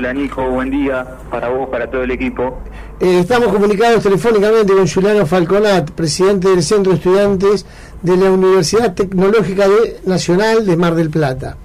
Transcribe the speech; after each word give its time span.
Buen 0.00 0.70
día 0.70 1.06
para 1.30 1.50
vos, 1.50 1.68
para 1.68 1.90
todo 1.90 2.02
el 2.02 2.10
equipo. 2.10 2.58
Eh, 3.00 3.20
estamos 3.20 3.48
comunicados 3.48 4.02
telefónicamente 4.02 4.72
con 4.72 4.88
Juliano 4.88 5.26
Falconat, 5.26 5.90
presidente 5.90 6.48
del 6.48 6.62
Centro 6.62 6.92
de 6.92 6.96
Estudiantes 6.96 7.66
de 8.00 8.16
la 8.16 8.30
Universidad 8.30 8.94
Tecnológica 8.94 9.66
Nacional 10.06 10.64
de 10.64 10.76
Mar 10.78 10.94
del 10.94 11.10
Plata 11.10 11.58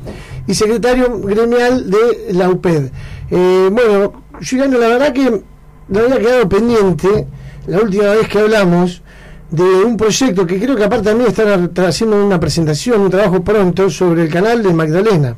y 0.46 0.54
secretario 0.54 1.18
gremial 1.22 1.90
de 1.90 2.34
la 2.34 2.50
UPED. 2.50 2.92
Eh, 3.32 3.70
bueno, 3.72 4.24
Juliano, 4.48 4.80
la 4.80 4.90
verdad 4.90 5.14
que 5.14 5.42
me 5.88 6.00
había 6.00 6.20
quedado 6.20 6.50
pendiente 6.50 7.28
la 7.68 7.80
última 7.80 8.12
vez 8.16 8.28
que 8.28 8.40
hablamos 8.40 9.02
de 9.50 9.64
un 9.64 9.96
proyecto 9.96 10.46
que 10.46 10.60
creo 10.60 10.76
que 10.76 10.84
aparte 10.84 11.06
también 11.06 11.30
están 11.30 11.72
haciendo 11.86 12.26
una 12.26 12.38
presentación, 12.38 13.00
un 13.00 13.10
trabajo 13.10 13.42
pronto 13.46 13.90
sobre 13.90 14.24
el 14.24 14.30
canal 14.30 14.62
de 14.62 14.74
Magdalena. 14.74 15.38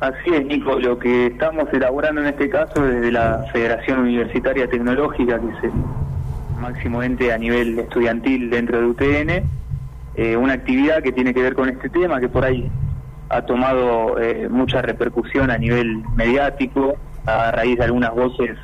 Así 0.00 0.30
es, 0.30 0.44
Nico. 0.44 0.78
Lo 0.78 0.98
que 0.98 1.26
estamos 1.26 1.68
elaborando 1.72 2.20
en 2.20 2.28
este 2.28 2.50
caso 2.50 2.82
desde 2.82 3.10
la 3.10 3.46
Federación 3.52 4.00
Universitaria 4.00 4.68
Tecnológica, 4.68 5.40
que 5.40 5.48
es 5.48 5.64
el 5.64 6.60
máximo 6.60 7.02
ente 7.02 7.32
a 7.32 7.38
nivel 7.38 7.78
estudiantil 7.78 8.50
dentro 8.50 8.78
de 8.78 8.86
UTN, 8.86 9.48
eh, 10.16 10.36
una 10.36 10.54
actividad 10.54 11.02
que 11.02 11.12
tiene 11.12 11.32
que 11.32 11.42
ver 11.42 11.54
con 11.54 11.68
este 11.68 11.88
tema, 11.88 12.20
que 12.20 12.28
por 12.28 12.44
ahí 12.44 12.70
ha 13.30 13.42
tomado 13.42 14.20
eh, 14.20 14.48
mucha 14.50 14.82
repercusión 14.82 15.50
a 15.50 15.58
nivel 15.58 16.02
mediático, 16.14 16.96
a 17.24 17.50
raíz 17.50 17.78
de 17.78 17.84
algunas 17.84 18.14
voces 18.14 18.56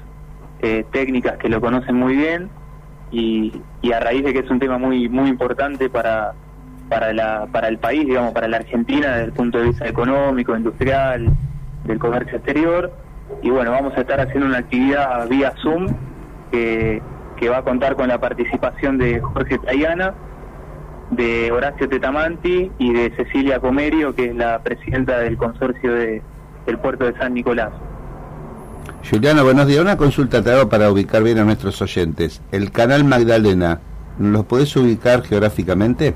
eh, 0.61 0.85
técnicas 0.93 1.39
que 1.39 1.49
lo 1.49 1.61
conocen 1.61 1.97
muy 1.97 2.15
bien 2.15 2.49
y, 3.11 3.53
y, 3.83 3.93
a 3.93 4.01
raíz 4.01 4.23
de 4.25 4.33
que 4.33 4.39
es 4.39 4.51
un 4.51 4.61
tema 4.61 4.79
muy 4.79 5.09
muy 5.09 5.29
importante 5.29 5.91
para 5.91 6.35
para 6.93 7.13
la 7.15 7.47
para 7.51 7.69
el 7.69 7.79
país, 7.79 8.05
digamos, 8.05 8.33
para 8.33 8.49
la 8.49 8.59
Argentina 8.59 9.13
desde 9.13 9.25
el 9.25 9.33
punto 9.33 9.59
de 9.59 9.65
vista 9.69 9.89
económico, 9.89 10.55
industrial, 10.55 11.29
del 11.85 11.99
comercio 11.99 12.37
exterior 12.37 12.93
y 13.41 13.49
bueno, 13.49 13.71
vamos 13.71 13.95
a 13.97 14.01
estar 14.03 14.21
haciendo 14.21 14.47
una 14.47 14.59
actividad 14.59 15.27
vía 15.29 15.55
Zoom 15.63 15.87
que, 16.51 17.01
que 17.37 17.49
va 17.49 17.59
a 17.59 17.63
contar 17.63 17.97
con 17.97 18.09
la 18.09 18.19
participación 18.21 18.99
de 18.99 19.21
Jorge 19.21 19.59
Tayana, 19.59 20.13
de 21.11 21.51
Horacio 21.51 21.89
Tetamanti 21.89 22.71
y 22.79 22.93
de 22.93 23.11
Cecilia 23.17 23.59
Comerio, 23.59 24.15
que 24.15 24.27
es 24.27 24.37
la 24.37 24.63
presidenta 24.63 25.19
del 25.19 25.39
consorcio 25.39 25.95
de, 25.95 26.23
del 26.67 26.79
puerto 26.79 27.07
de 27.07 27.17
San 27.19 27.33
Nicolás. 27.33 27.71
Juliana, 29.09 29.43
buenos 29.43 29.67
días. 29.67 29.81
Una 29.81 29.97
consulta 29.97 30.43
te 30.43 30.53
hago 30.53 30.69
para 30.69 30.91
ubicar 30.91 31.23
bien 31.23 31.39
a 31.39 31.45
nuestros 31.45 31.81
oyentes. 31.81 32.43
El 32.53 32.71
canal 32.71 33.05
Magdalena, 33.05 33.81
¿lo 34.19 34.45
podés 34.45 34.77
ubicar 34.77 35.23
geográficamente? 35.23 36.15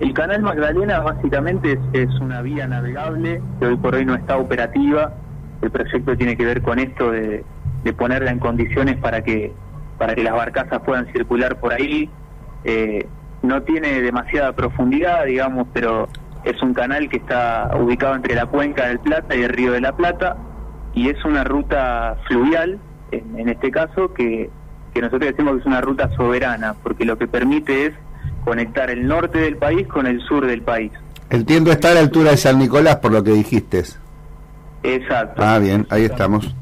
El 0.00 0.12
canal 0.12 0.42
Magdalena 0.42 1.00
básicamente 1.00 1.78
es, 1.92 2.08
una 2.20 2.42
vía 2.42 2.66
navegable 2.66 3.40
que 3.58 3.66
hoy 3.66 3.76
por 3.76 3.94
hoy 3.94 4.04
no 4.04 4.14
está 4.14 4.36
operativa. 4.36 5.14
El 5.62 5.70
proyecto 5.70 6.16
tiene 6.16 6.36
que 6.36 6.44
ver 6.44 6.60
con 6.60 6.78
esto 6.78 7.10
de, 7.10 7.44
de 7.82 7.92
ponerla 7.94 8.30
en 8.30 8.38
condiciones 8.38 8.96
para 8.98 9.22
que 9.22 9.52
para 9.98 10.14
que 10.14 10.22
las 10.22 10.34
barcazas 10.34 10.80
puedan 10.82 11.10
circular 11.12 11.58
por 11.58 11.72
ahí. 11.72 12.10
Eh, 12.64 13.06
no 13.42 13.62
tiene 13.62 14.02
demasiada 14.02 14.52
profundidad, 14.52 15.24
digamos, 15.24 15.68
pero 15.72 16.08
es 16.44 16.60
un 16.62 16.74
canal 16.74 17.08
que 17.08 17.16
está 17.16 17.70
ubicado 17.80 18.14
entre 18.14 18.34
la 18.34 18.46
cuenca 18.46 18.88
del 18.88 18.98
Plata 18.98 19.34
y 19.34 19.42
el 19.42 19.48
río 19.50 19.72
de 19.72 19.80
la 19.80 19.96
Plata 19.96 20.36
y 20.94 21.08
es 21.08 21.24
una 21.24 21.44
ruta 21.44 22.16
fluvial, 22.26 22.78
en, 23.10 23.48
este 23.48 23.70
caso, 23.70 24.12
que, 24.14 24.50
que 24.94 25.00
nosotros 25.00 25.30
decimos 25.30 25.54
que 25.54 25.60
es 25.60 25.66
una 25.66 25.80
ruta 25.80 26.10
soberana, 26.16 26.74
porque 26.82 27.04
lo 27.04 27.18
que 27.18 27.28
permite 27.28 27.86
es 27.86 27.92
conectar 28.46 28.88
el 28.90 29.08
norte 29.08 29.38
del 29.38 29.56
país 29.56 29.88
con 29.88 30.06
el 30.06 30.20
sur 30.20 30.46
del 30.46 30.62
país. 30.62 30.92
Entiendo, 31.30 31.72
está 31.72 31.90
a 31.90 31.94
la 31.94 32.00
altura 32.00 32.30
de 32.30 32.36
San 32.36 32.60
Nicolás, 32.60 32.96
por 32.96 33.10
lo 33.10 33.22
que 33.24 33.32
dijiste. 33.32 33.82
Exacto. 34.84 35.42
Ah, 35.44 35.58
bien, 35.58 35.84
ahí 35.90 36.04
estamos. 36.04 36.54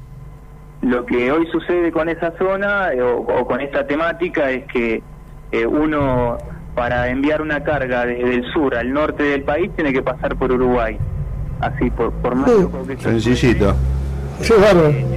Lo 0.81 1.05
que 1.05 1.31
hoy 1.31 1.47
sucede 1.53 1.93
con 1.93 2.09
esa 2.09 2.33
zona 2.39 2.91
eh, 2.95 3.03
o, 3.03 3.47
con 3.47 3.61
esta 3.61 3.87
temática 3.87 4.51
es 4.51 4.65
que 4.73 5.03
eh, 5.53 5.67
uno 5.67 6.39
para 6.75 7.09
enviar 7.11 7.43
una 7.43 7.63
carga 7.63 8.07
desde 8.07 8.35
el 8.35 8.53
sur 8.53 8.75
al 8.75 8.91
norte 8.91 9.23
del 9.23 9.43
país 9.43 9.71
tiene 9.77 9.93
que 9.93 10.03
pasar 10.03 10.37
por 10.37 10.53
Uruguay. 10.53 10.97
Así, 11.61 11.91
por, 11.91 12.13
por 12.15 12.35
más 12.35 12.51
que 12.89 12.97
Sencillito. 12.97 13.77
Eh, 14.41 15.14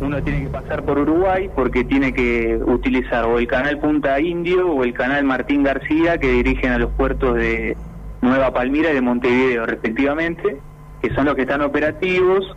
uno 0.00 0.22
tiene 0.22 0.44
que 0.44 0.48
pasar 0.48 0.84
por 0.84 0.98
Uruguay 0.98 1.50
porque 1.54 1.84
tiene 1.84 2.12
que 2.12 2.58
utilizar 2.64 3.24
o 3.24 3.38
el 3.38 3.46
canal 3.46 3.78
Punta 3.78 4.20
Indio 4.20 4.70
o 4.70 4.84
el 4.84 4.92
canal 4.92 5.24
Martín 5.24 5.62
García 5.62 6.18
que 6.18 6.30
dirigen 6.30 6.72
a 6.72 6.78
los 6.78 6.90
puertos 6.92 7.34
de 7.34 7.76
Nueva 8.20 8.52
Palmira 8.52 8.90
y 8.90 8.94
de 8.94 9.00
Montevideo 9.00 9.66
respectivamente, 9.66 10.58
que 11.02 11.14
son 11.14 11.26
los 11.26 11.34
que 11.34 11.42
están 11.42 11.62
operativos 11.62 12.56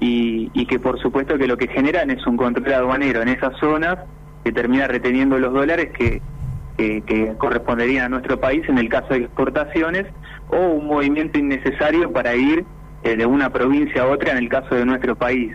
y, 0.00 0.66
que 0.66 0.78
por 0.78 1.00
supuesto 1.00 1.36
que 1.38 1.46
lo 1.46 1.56
que 1.56 1.68
generan 1.68 2.10
es 2.10 2.26
un 2.26 2.36
control 2.36 2.72
aduanero 2.72 3.22
en 3.22 3.28
esas 3.28 3.56
zonas 3.58 3.98
que 4.44 4.52
termina 4.52 4.86
reteniendo 4.86 5.38
los 5.38 5.52
dólares 5.52 5.90
que 5.96 6.22
que, 6.76 7.34
corresponderían 7.38 8.06
a 8.06 8.08
nuestro 8.08 8.40
país 8.40 8.62
en 8.68 8.78
el 8.78 8.88
caso 8.88 9.14
de 9.14 9.20
exportaciones 9.20 10.06
o 10.48 10.56
un 10.56 10.86
movimiento 10.86 11.38
innecesario 11.38 12.12
para 12.12 12.34
ir 12.34 12.64
eh, 13.04 13.16
de 13.16 13.26
una 13.26 13.50
provincia 13.50 14.02
a 14.02 14.06
otra 14.06 14.32
en 14.32 14.38
el 14.38 14.48
caso 14.48 14.74
de 14.74 14.84
nuestro 14.84 15.14
país. 15.16 15.54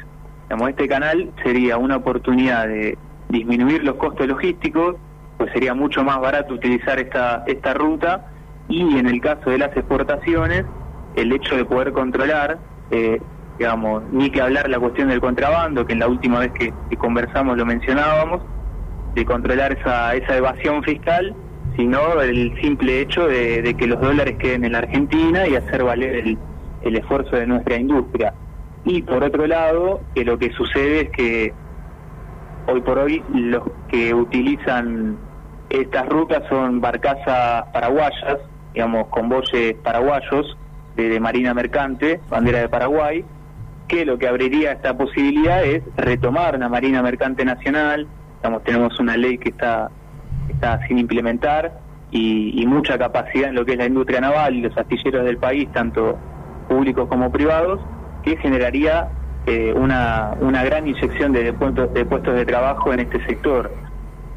Este 0.49 0.87
canal 0.87 1.31
sería 1.43 1.77
una 1.77 1.97
oportunidad 1.97 2.67
de 2.67 2.97
disminuir 3.29 3.83
los 3.83 3.95
costos 3.95 4.27
logísticos, 4.27 4.95
pues 5.37 5.51
sería 5.53 5.73
mucho 5.73 6.03
más 6.03 6.19
barato 6.19 6.53
utilizar 6.53 6.99
esta, 6.99 7.43
esta 7.45 7.73
ruta 7.73 8.27
y 8.69 8.97
en 8.97 9.07
el 9.07 9.21
caso 9.21 9.49
de 9.49 9.57
las 9.57 9.75
exportaciones, 9.75 10.65
el 11.15 11.31
hecho 11.31 11.55
de 11.55 11.65
poder 11.65 11.93
controlar, 11.93 12.57
eh, 12.91 13.19
digamos, 13.57 14.03
ni 14.11 14.29
que 14.29 14.41
hablar 14.41 14.69
la 14.69 14.79
cuestión 14.79 15.09
del 15.09 15.19
contrabando, 15.19 15.85
que 15.85 15.93
en 15.93 15.99
la 15.99 16.07
última 16.07 16.39
vez 16.39 16.51
que 16.51 16.73
conversamos 16.97 17.57
lo 17.57 17.65
mencionábamos, 17.65 18.41
de 19.15 19.25
controlar 19.25 19.77
esa, 19.77 20.13
esa 20.15 20.37
evasión 20.37 20.83
fiscal, 20.83 21.35
sino 21.75 22.21
el 22.21 22.59
simple 22.61 23.01
hecho 23.01 23.27
de, 23.27 23.75
que 23.77 23.87
los 23.87 23.99
dólares 24.01 24.35
queden 24.37 24.65
en 24.65 24.73
la 24.73 24.79
Argentina 24.79 25.47
y 25.47 25.55
hacer 25.55 25.83
valer 25.83 26.15
el, 26.15 26.37
el 26.81 26.95
esfuerzo 26.95 27.35
de 27.35 27.47
nuestra 27.47 27.77
industria. 27.77 28.33
Y 28.87 29.01
por 29.01 29.21
otro 29.21 29.45
lado, 29.45 29.99
que 30.15 30.23
lo 30.23 30.39
que 30.39 30.51
sucede 30.53 31.01
es 31.01 31.09
que 31.09 31.53
hoy 32.67 32.81
por 32.81 32.97
hoy 32.97 33.21
los 33.33 33.63
que 33.89 34.13
utilizan 34.13 35.17
estas 35.69 36.07
rutas 36.07 36.43
son 36.47 36.79
barcazas 36.79 37.65
paraguayas, 37.73 38.37
digamos, 38.73 39.07
convoyes 39.07 39.75
paraguayos 39.83 40.57
de, 40.95 41.19
Marina 41.19 41.53
Mercante, 41.53 42.21
bandera 42.29 42.59
de 42.59 42.69
Paraguay, 42.69 43.25
que 43.89 44.05
lo 44.05 44.17
que 44.17 44.27
abriría 44.27 44.71
esta 44.71 44.97
posibilidad 44.97 45.65
es 45.65 45.83
retomar 45.97 46.55
una 46.55 46.69
Marina 46.69 47.01
Mercante 47.01 47.43
Nacional, 47.43 48.07
tenemos 48.63 48.97
una 49.01 49.17
ley 49.17 49.37
que 49.37 49.49
está, 49.49 49.89
está 50.47 50.79
sin 50.87 50.97
implementar 50.97 51.77
y, 52.11 52.65
mucha 52.65 52.97
capacidad 52.97 53.49
en 53.49 53.55
lo 53.55 53.65
que 53.65 53.73
es 53.73 53.77
la 53.77 53.85
industria 53.85 54.21
naval 54.21 54.55
y 54.55 54.61
los 54.61 54.77
astilleros 54.77 55.25
del 55.25 55.37
país, 55.37 55.69
tanto 55.73 56.17
públicos 56.69 57.07
como 57.09 57.31
privados, 57.31 57.81
que 58.27 58.37
generaría 58.41 59.09
eh, 59.45 59.73
una, 59.75 60.35
una 60.41 60.63
gran 60.63 60.87
inyección 60.87 61.31
de, 61.31 61.53
puestos, 61.53 61.93
de 61.93 62.05
puestos 62.05 62.35
de 62.35 62.45
trabajo 62.45 62.93
en 62.93 62.99
este 62.99 63.25
sector. 63.25 63.71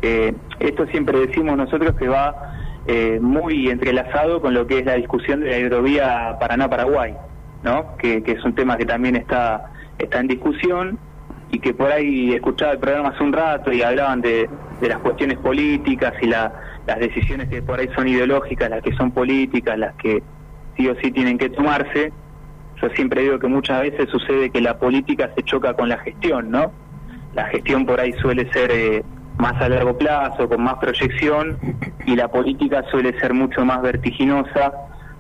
Eh, 0.02 0.32
esto 0.60 0.86
siempre 0.86 1.18
decimos 1.18 1.56
nosotros 1.56 1.94
que 1.96 2.08
va 2.08 2.54
eh, 2.86 3.18
muy 3.20 3.68
entrelazado 3.68 4.40
con 4.40 4.54
lo 4.54 4.66
que 4.66 4.78
es 4.78 4.86
la 4.86 4.94
discusión 4.94 5.40
de 5.40 5.50
la 5.50 5.58
hidrovía 5.58 6.36
Paraná-Paraguay, 6.40 7.14
¿no? 7.62 7.96
que, 7.98 8.22
que 8.22 8.32
es 8.32 8.44
un 8.44 8.54
tema 8.54 8.76
que 8.76 8.86
también 8.86 9.16
está, 9.16 9.72
está 9.98 10.20
en 10.20 10.28
discusión 10.28 10.98
y 11.50 11.58
que 11.58 11.74
por 11.74 11.90
ahí 11.90 12.32
escuchaba 12.32 12.72
el 12.72 12.78
programa 12.78 13.08
hace 13.08 13.24
un 13.24 13.32
rato 13.32 13.72
y 13.72 13.82
hablaban 13.82 14.20
de, 14.20 14.48
de 14.80 14.88
las 14.88 14.98
cuestiones 14.98 15.38
políticas 15.38 16.14
y 16.22 16.26
la, 16.26 16.52
las 16.86 17.00
decisiones 17.00 17.48
que 17.48 17.60
por 17.60 17.80
ahí 17.80 17.88
son 17.94 18.06
ideológicas, 18.06 18.70
las 18.70 18.82
que 18.82 18.94
son 18.94 19.10
políticas, 19.10 19.76
las 19.76 19.94
que 19.96 20.22
sí 20.76 20.88
o 20.88 20.94
sí 21.02 21.10
tienen 21.10 21.36
que 21.36 21.50
tomarse. 21.50 22.12
Yo 22.82 22.88
siempre 22.90 23.22
digo 23.22 23.38
que 23.38 23.46
muchas 23.46 23.82
veces 23.82 24.08
sucede 24.10 24.50
que 24.50 24.60
la 24.60 24.78
política 24.78 25.30
se 25.36 25.42
choca 25.42 25.74
con 25.74 25.88
la 25.88 25.98
gestión, 25.98 26.50
¿no? 26.50 26.72
La 27.34 27.44
gestión 27.46 27.84
por 27.84 28.00
ahí 28.00 28.12
suele 28.14 28.50
ser 28.52 28.70
eh, 28.72 29.04
más 29.38 29.60
a 29.60 29.68
largo 29.68 29.96
plazo, 29.96 30.48
con 30.48 30.62
más 30.62 30.74
proyección, 30.76 31.58
y 32.06 32.16
la 32.16 32.28
política 32.28 32.82
suele 32.90 33.18
ser 33.20 33.34
mucho 33.34 33.64
más 33.64 33.82
vertiginosa 33.82 34.72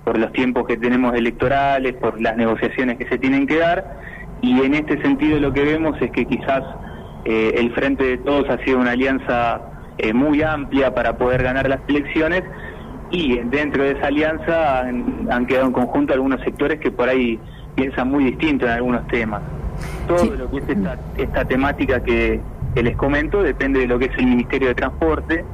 por 0.04 0.18
los 0.18 0.32
tiempos 0.32 0.66
que 0.66 0.76
tenemos 0.76 1.14
electorales, 1.14 1.94
por 1.94 2.20
las 2.20 2.36
negociaciones 2.36 2.96
que 2.96 3.06
se 3.08 3.18
tienen 3.18 3.46
que 3.46 3.58
dar, 3.58 4.00
y 4.40 4.62
en 4.62 4.74
este 4.74 5.00
sentido 5.02 5.38
lo 5.38 5.52
que 5.52 5.62
vemos 5.62 6.00
es 6.00 6.10
que 6.12 6.24
quizás 6.24 6.62
eh, 7.26 7.52
el 7.56 7.72
Frente 7.74 8.04
de 8.04 8.18
Todos 8.18 8.48
ha 8.48 8.56
sido 8.64 8.78
una 8.78 8.92
alianza 8.92 9.60
eh, 9.98 10.14
muy 10.14 10.42
amplia 10.42 10.94
para 10.94 11.18
poder 11.18 11.42
ganar 11.42 11.68
las 11.68 11.80
elecciones 11.88 12.42
y 13.10 13.38
dentro 13.38 13.82
de 13.82 13.92
esa 13.92 14.06
alianza 14.06 14.80
han, 14.80 15.46
quedado 15.46 15.66
en 15.66 15.72
conjunto 15.72 16.12
algunos 16.12 16.40
sectores 16.42 16.80
que 16.80 16.90
por 16.90 17.08
ahí 17.08 17.38
piensan 17.74 18.08
muy 18.08 18.24
distinto 18.24 18.66
en 18.66 18.72
algunos 18.72 19.06
temas. 19.08 19.42
Todo 20.06 20.24
lo 20.36 20.50
que 20.50 20.58
es 20.58 20.68
esta, 20.68 20.98
esta 21.16 21.44
temática 21.44 22.02
que, 22.02 22.40
que 22.74 22.82
les 22.82 22.96
comento 22.96 23.42
depende 23.42 23.80
de 23.80 23.86
lo 23.86 23.98
que 23.98 24.06
es 24.06 24.18
el 24.18 24.26
Ministerio 24.26 24.68
de 24.68 24.74
Transporte. 24.74 25.44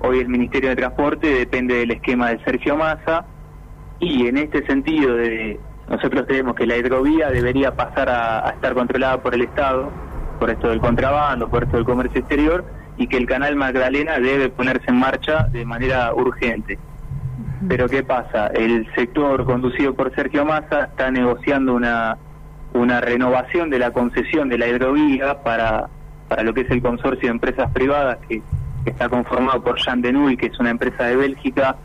Hoy 0.00 0.20
el 0.20 0.28
Ministerio 0.28 0.70
de 0.70 0.76
Transporte 0.76 1.26
depende 1.26 1.74
del 1.74 1.90
esquema 1.92 2.30
de 2.30 2.44
Sergio 2.44 2.76
Massa 2.76 3.24
y 4.00 4.26
en 4.26 4.36
este 4.36 4.64
sentido 4.66 5.16
de 5.16 5.58
nosotros 5.88 6.26
creemos 6.26 6.54
que 6.54 6.66
la 6.66 6.76
hidrovía 6.76 7.30
debería 7.30 7.74
pasar 7.74 8.08
a, 8.10 8.50
estar 8.50 8.74
controlada 8.74 9.22
por 9.22 9.34
el 9.34 9.42
Estado, 9.42 9.90
por 10.38 10.50
esto 10.50 10.68
del 10.68 10.80
contrabando, 10.80 11.48
por 11.48 11.64
esto 11.64 11.76
del 11.76 11.86
comercio 11.86 12.20
exterior, 12.20 12.64
y 12.98 13.06
que 13.06 13.16
el 13.16 13.26
canal 13.26 13.56
Magdalena 13.56 14.18
debe 14.18 14.50
ponerse 14.50 14.84
en 14.88 14.96
marcha 14.96 15.44
de 15.44 15.64
manera 15.64 16.12
urgente. 16.14 16.78
Pero 17.66 17.88
¿qué 17.88 18.02
pasa? 18.04 18.48
El 18.48 18.86
sector 18.94 19.44
conducido 19.44 19.94
por 19.94 20.14
Sergio 20.14 20.44
Massa 20.44 20.84
está 20.84 21.10
negociando 21.10 21.74
una, 21.74 22.16
una 22.72 23.00
renovación 23.00 23.70
de 23.70 23.78
la 23.80 23.90
concesión 23.90 24.48
de 24.48 24.58
la 24.58 24.68
hidrovía 24.68 25.42
para, 25.42 25.88
para 26.28 26.42
lo 26.42 26.54
que 26.54 26.60
es 26.60 26.70
el 26.70 26.82
consorcio 26.82 27.28
de 27.28 27.32
empresas 27.32 27.70
privadas 27.72 28.18
que, 28.28 28.42
está 28.84 29.08
conformado 29.08 29.62
por 29.62 29.76
Jean 29.78 30.00
que 30.02 30.46
es 30.46 30.58
una 30.58 30.70
empresa 30.70 31.04
de 31.04 31.16
Bélgica, 31.16 31.76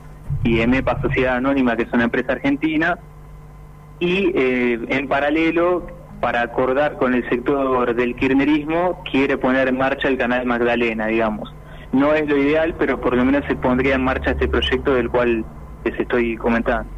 y 0.43 0.59
EMEPA 0.61 1.01
Sociedad 1.01 1.37
Anónima, 1.37 1.75
que 1.75 1.83
es 1.83 1.93
una 1.93 2.05
empresa 2.05 2.33
argentina, 2.33 2.97
y 3.99 4.31
eh, 4.35 4.79
en 4.89 5.07
paralelo, 5.07 5.87
para 6.19 6.41
acordar 6.41 6.97
con 6.97 7.13
el 7.13 7.27
sector 7.29 7.95
del 7.95 8.15
kirchnerismo, 8.15 9.01
quiere 9.09 9.37
poner 9.37 9.69
en 9.69 9.77
marcha 9.77 10.07
el 10.07 10.17
canal 10.17 10.45
Magdalena, 10.45 11.07
digamos. 11.07 11.53
No 11.91 12.13
es 12.13 12.27
lo 12.27 12.37
ideal, 12.37 12.75
pero 12.77 12.99
por 12.99 13.15
lo 13.15 13.23
menos 13.23 13.43
se 13.47 13.55
pondría 13.55 13.95
en 13.95 14.03
marcha 14.03 14.31
este 14.31 14.47
proyecto 14.47 14.95
del 14.95 15.09
cual 15.09 15.45
les 15.83 15.99
estoy 15.99 16.37
comentando. 16.37 16.89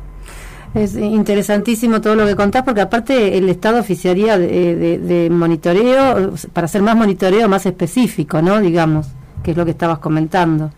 Es 0.74 0.96
interesantísimo 0.96 2.02
todo 2.02 2.16
lo 2.16 2.26
que 2.26 2.36
contás, 2.36 2.64
porque 2.64 2.82
aparte 2.82 3.38
el 3.38 3.48
Estado 3.48 3.80
oficiaría 3.80 4.38
de, 4.38 5.30
monitoreo, 5.32 6.34
para 6.52 6.66
hacer 6.66 6.82
más 6.82 6.98
monitoreo 6.98 7.48
más 7.48 7.66
específico, 7.66 8.42
¿no? 8.42 8.60
Digamos, 8.60 9.08
que 9.42 9.52
es 9.52 9.58
lo 9.58 9.64
que 9.64 9.72
estabas 9.72 10.00
comentando. 10.00 10.72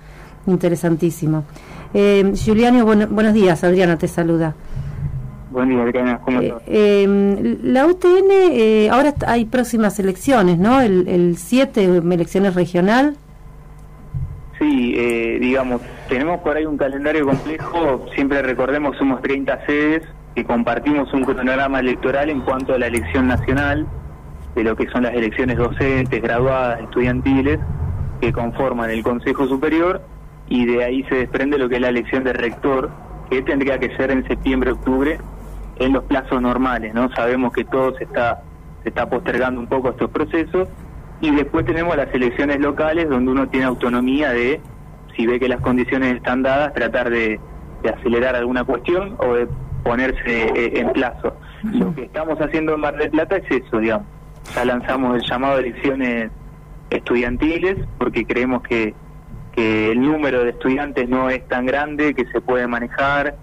Interesantísimo. 0.46 1.46
Eh, 1.96 2.32
Juliano, 2.46 2.86
buenos 2.86 3.34
días. 3.34 3.64
Adriana 3.64 3.98
te 3.98 4.08
saluda. 4.08 4.54
Buen 5.50 5.70
día, 5.70 5.82
Adriana. 5.82 6.20
¿Cómo 6.24 6.42
eh, 6.42 6.54
eh, 6.68 7.58
la 7.64 7.88
UTN, 7.88 8.30
eh, 8.52 8.90
ahora 8.92 9.16
hay 9.26 9.46
próximas 9.46 9.98
elecciones, 9.98 10.60
¿no? 10.60 10.82
El, 10.82 11.08
el 11.08 11.38
7, 11.38 12.04
elecciones 12.12 12.54
regional. 12.54 13.16
Sí, 14.60 14.96
eh, 14.98 15.38
digamos, 15.40 15.82
tenemos 16.10 16.42
por 16.42 16.58
ahí 16.58 16.66
un 16.66 16.78
calendario 16.78 17.26
complejo. 17.26 18.06
Siempre 18.16 18.42
recordemos, 18.42 18.98
somos 18.98 19.22
30 19.22 19.66
sedes 19.66 20.04
que 20.34 20.46
compartimos 20.46 21.12
un 21.14 21.24
cronograma 21.24 21.80
electoral 21.80 22.30
en 22.30 22.42
cuanto 22.42 22.74
a 22.74 22.80
la 22.80 22.88
elección 22.88 23.28
nacional, 23.28 23.88
de 24.56 24.64
lo 24.64 24.76
que 24.76 24.88
son 24.90 25.04
las 25.04 25.14
elecciones 25.14 25.58
docentes, 25.58 26.22
graduadas, 26.22 26.82
estudiantiles, 26.82 27.60
que 28.22 28.34
conforman 28.34 28.90
el 28.90 29.04
Consejo 29.04 29.48
Superior, 29.48 30.02
y 30.50 30.66
de 30.66 30.84
ahí 30.84 31.04
se 31.04 31.16
desprende 31.16 31.58
lo 31.58 31.70
que 31.70 31.76
es 31.76 31.82
la 31.82 31.90
elección 31.90 32.24
de 32.24 32.34
rector, 32.34 32.90
que 33.30 33.42
tendría 33.44 33.80
que 33.80 33.96
ser 33.98 34.12
en 34.12 34.28
septiembre-octubre 34.28 35.20
en 35.78 35.94
los 35.94 36.04
plazos 36.06 36.42
normales, 36.42 36.94
¿no? 36.94 37.12
Sabemos 37.14 37.54
que 37.54 37.64
todo 37.66 37.96
se 37.98 38.06
está, 38.06 38.42
se 38.84 38.90
está 38.90 39.08
postergando 39.08 39.60
un 39.60 39.68
poco 39.68 39.90
estos 39.90 40.10
procesos 40.10 40.68
y 41.22 41.32
después 41.32 41.66
tenemos 41.66 41.96
las 41.96 42.14
elecciones 42.14 42.60
locales 42.60 43.10
donde 43.10 43.32
uno 43.32 43.48
tiene 43.48 43.66
autonomía 43.66 44.32
de, 44.32 44.62
si 45.16 45.26
ve 45.26 45.40
que 45.40 45.48
las 45.48 45.62
condiciones 45.62 46.16
están 46.16 46.44
dadas, 46.44 46.74
tratar 46.74 47.10
de, 47.10 47.40
acelerar 47.88 48.36
alguna 48.36 48.66
cuestión 48.66 49.16
o 49.20 49.34
de 49.34 49.48
ponerse 49.84 50.50
eh, 50.50 50.80
en 50.80 50.92
plazo. 50.92 51.38
Lo 51.64 51.96
que 51.96 52.04
estamos 52.04 52.38
haciendo 52.40 52.74
en 52.74 52.82
Mar 52.82 52.98
del 52.98 53.10
Plata 53.10 53.38
es 53.38 53.50
eso, 53.50 53.80
digamos. 53.80 54.06
Ya 54.54 54.66
lanzamos 54.66 55.16
el 55.16 55.22
llamado 55.22 55.56
a 55.56 55.60
elecciones 55.60 56.32
estudiantiles 56.90 57.78
porque 57.98 58.26
creemos 58.26 58.62
que, 58.64 58.94
que 59.54 59.92
el 59.92 60.02
número 60.02 60.44
de 60.44 60.50
estudiantes 60.50 61.08
no 61.08 61.30
es 61.30 61.48
tan 61.48 61.66
grande, 61.66 62.14
que 62.14 62.26
se 62.26 62.42
puede 62.42 62.68
manejar, 62.68 63.38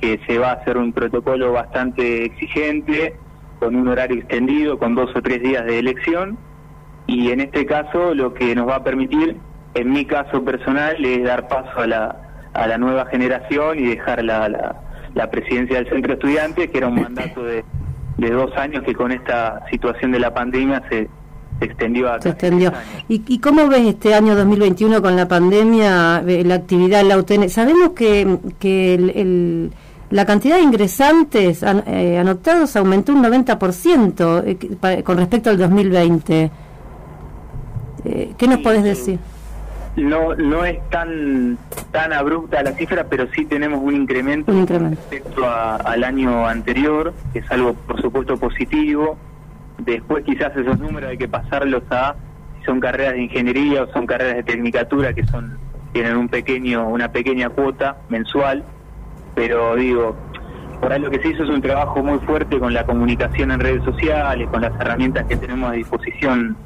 que 0.00 0.20
se 0.26 0.38
va 0.38 0.50
a 0.50 0.54
hacer 0.54 0.76
un 0.76 0.92
protocolo 0.92 1.52
bastante 1.52 2.24
exigente, 2.24 3.14
con 3.60 3.76
un 3.76 3.88
horario 3.88 4.18
extendido, 4.18 4.78
con 4.78 4.94
dos 4.94 5.14
o 5.14 5.22
tres 5.22 5.40
días 5.42 5.64
de 5.64 5.78
elección, 5.78 6.36
y 7.06 7.30
en 7.30 7.40
este 7.40 7.66
caso 7.66 8.14
lo 8.14 8.32
que 8.34 8.54
nos 8.54 8.68
va 8.68 8.76
a 8.76 8.84
permitir, 8.84 9.36
en 9.74 9.90
mi 9.92 10.04
caso 10.04 10.44
personal, 10.44 11.02
es 11.04 11.24
dar 11.24 11.48
paso 11.48 11.80
a 11.80 11.86
la, 11.86 12.16
a 12.52 12.66
la 12.66 12.78
nueva 12.78 13.06
generación 13.06 13.78
y 13.78 13.82
dejar 13.82 14.24
la, 14.24 14.48
la, 15.14 15.30
presidencia 15.30 15.76
del 15.76 15.88
centro 15.88 16.14
estudiante, 16.14 16.70
que 16.70 16.78
era 16.78 16.88
un 16.88 17.00
mandato 17.00 17.42
de, 17.44 17.64
de 18.18 18.30
dos 18.30 18.56
años 18.56 18.84
que 18.84 18.94
con 18.94 19.12
esta 19.12 19.64
situación 19.70 20.12
de 20.12 20.20
la 20.20 20.32
pandemia 20.32 20.82
se, 20.88 21.08
extendió 21.60 22.12
a 22.12 22.20
se 22.20 22.30
extendió. 22.30 22.72
¿Y, 23.08 23.22
¿Y, 23.26 23.38
cómo 23.38 23.68
ves 23.68 23.86
este 23.86 24.14
año 24.14 24.34
2021 24.34 25.02
con 25.02 25.16
la 25.16 25.28
pandemia, 25.28 26.22
eh, 26.26 26.44
la 26.44 26.54
actividad 26.56 27.04
la 27.04 27.18
UTN? 27.18 27.48
Sabemos 27.48 27.90
que, 27.90 28.38
que 28.58 28.94
el 28.94 29.72
la 30.14 30.24
cantidad 30.24 30.56
de 30.56 30.62
ingresantes 30.62 31.64
eh, 31.64 32.18
anotados 32.18 32.76
aumentó 32.76 33.12
un 33.12 33.24
90% 33.24 34.44
eh, 34.46 35.02
con 35.02 35.16
respecto 35.16 35.50
al 35.50 35.58
2020. 35.58 36.50
Eh, 38.04 38.32
¿Qué 38.36 38.46
nos 38.46 38.58
podés 38.58 38.82
decir? 38.82 39.18
No, 39.96 40.34
no 40.34 40.64
es 40.64 40.78
tan 40.90 41.56
tan 41.92 42.12
abrupta 42.12 42.62
la 42.62 42.72
cifra, 42.72 43.04
pero 43.04 43.26
sí 43.34 43.44
tenemos 43.44 43.80
un 43.80 43.94
incremento, 43.94 44.52
respecto 44.52 45.48
al 45.48 46.02
año 46.02 46.46
anterior, 46.46 47.14
que 47.32 47.38
es 47.38 47.50
algo, 47.50 47.74
por 47.74 48.00
supuesto, 48.02 48.36
positivo. 48.36 49.16
Después, 49.78 50.24
quizás 50.24 50.56
esos 50.56 50.78
números 50.80 51.10
hay 51.10 51.18
que 51.18 51.28
pasarlos 51.28 51.84
a 51.90 52.16
si 52.58 52.64
son 52.64 52.80
carreras 52.80 53.14
de 53.14 53.22
ingeniería 53.22 53.84
o 53.84 53.92
son 53.92 54.06
carreras 54.06 54.36
de 54.36 54.42
tecnicatura, 54.42 55.12
que 55.14 55.24
son 55.26 55.56
tienen 55.92 56.16
un 56.16 56.28
pequeño 56.28 56.88
una 56.88 57.12
pequeña 57.12 57.50
cuota 57.50 57.98
mensual 58.08 58.64
pero 59.34 59.74
digo, 59.76 60.16
por 60.80 60.92
ahí 60.92 61.00
lo 61.00 61.10
que 61.10 61.20
se 61.20 61.28
hizo 61.28 61.44
es 61.44 61.50
un 61.50 61.60
trabajo 61.60 62.02
muy 62.02 62.18
fuerte 62.20 62.58
con 62.58 62.72
la 62.72 62.84
comunicación 62.86 63.50
en 63.50 63.60
redes 63.60 63.82
sociales, 63.84 64.48
con 64.48 64.62
las 64.62 64.78
herramientas 64.80 65.26
que 65.26 65.36
tenemos 65.36 65.70
a 65.70 65.72
disposición 65.72 66.56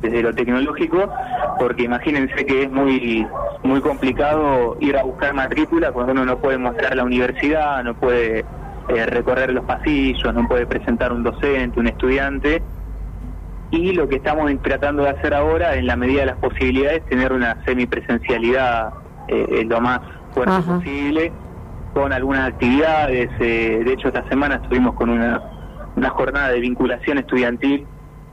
desde 0.00 0.22
lo 0.22 0.34
tecnológico, 0.34 1.12
porque 1.58 1.84
imagínense 1.84 2.46
que 2.46 2.64
es 2.64 2.70
muy 2.70 3.26
muy 3.62 3.80
complicado 3.80 4.76
ir 4.80 4.96
a 4.96 5.02
buscar 5.02 5.34
matrícula 5.34 5.92
cuando 5.92 6.12
uno 6.12 6.24
no 6.24 6.38
puede 6.38 6.58
mostrar 6.58 6.96
la 6.96 7.04
universidad, 7.04 7.84
no 7.84 7.94
puede 7.94 8.44
eh, 8.88 9.06
recorrer 9.06 9.52
los 9.52 9.64
pasillos, 9.64 10.32
no 10.34 10.48
puede 10.48 10.66
presentar 10.66 11.12
un 11.12 11.22
docente, 11.22 11.78
un 11.78 11.86
estudiante. 11.86 12.62
Y 13.70 13.92
lo 13.92 14.08
que 14.08 14.16
estamos 14.16 14.50
tratando 14.62 15.04
de 15.04 15.10
hacer 15.10 15.32
ahora, 15.34 15.76
en 15.76 15.86
la 15.86 15.94
medida 15.94 16.20
de 16.20 16.26
las 16.26 16.38
posibilidades, 16.38 17.04
tener 17.06 17.32
una 17.32 17.62
semipresencialidad 17.64 18.92
eh, 19.28 19.64
lo 19.68 19.80
más 19.80 20.00
fuerte 20.34 20.62
posible 20.62 21.32
con 21.94 22.12
algunas 22.12 22.48
actividades. 22.48 23.30
Eh, 23.38 23.82
de 23.84 23.92
hecho, 23.92 24.08
esta 24.08 24.28
semana 24.28 24.56
estuvimos 24.56 24.94
con 24.94 25.10
una, 25.10 25.40
una 25.94 26.10
jornada 26.10 26.48
de 26.48 26.58
vinculación 26.58 27.18
estudiantil 27.18 27.86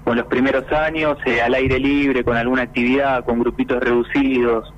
con 0.07 0.15
los 0.15 0.27
primeros 0.27 0.63
años, 0.71 1.17
eh, 1.25 1.41
al 1.41 1.53
aire 1.53 1.77
libre, 1.77 2.23
con 2.23 2.37
alguna 2.37 2.61
actividad, 2.61 3.25
con 3.25 3.41
grupitos 3.41 3.77
reducidos, 3.81 4.73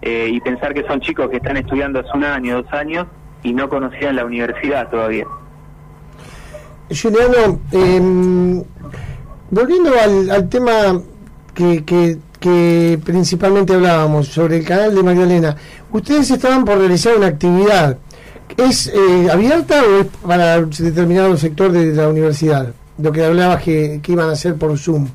eh, 0.00 0.28
y 0.28 0.40
pensar 0.40 0.74
que 0.74 0.82
son 0.88 1.00
chicos 1.00 1.30
que 1.30 1.36
están 1.36 1.56
estudiando 1.56 2.00
hace 2.00 2.08
un 2.14 2.24
año, 2.24 2.64
dos 2.64 2.72
años, 2.72 3.06
y 3.44 3.52
no 3.52 3.68
conocían 3.68 4.16
la 4.16 4.24
universidad 4.24 4.90
todavía. 4.90 5.24
Juliano, 6.90 7.60
em, 7.70 8.64
volviendo 9.52 9.92
al, 10.00 10.48
tema 10.48 11.00
que 11.54 12.98
principalmente 13.04 13.74
hablábamos 13.74 14.26
sobre 14.26 14.56
el 14.56 14.64
canal 14.64 14.96
de 14.96 15.02
Magdalena, 15.04 15.56
ustedes 15.92 16.28
estaban 16.28 16.64
por 16.64 16.78
realizar 16.78 17.16
una 17.16 17.28
actividad 17.28 17.98
¿Es 18.56 18.88
eh, 18.88 19.28
abierta 19.30 19.82
o 19.82 20.00
es 20.00 20.06
para 20.26 20.60
determinado 20.60 21.36
sector 21.36 21.72
de 21.72 21.94
la 21.94 22.08
universidad? 22.08 22.74
Lo 22.98 23.10
que 23.10 23.24
hablabas 23.24 23.62
que, 23.62 24.00
iban 24.06 24.28
a 24.28 24.32
hacer 24.32 24.56
por 24.56 24.76
Zoom. 24.78 25.08